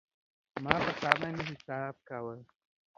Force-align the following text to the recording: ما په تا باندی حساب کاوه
ما 0.63 0.75
په 0.85 0.91
تا 1.01 1.11
باندی 1.19 1.43
حساب 1.51 1.95
کاوه 2.07 2.35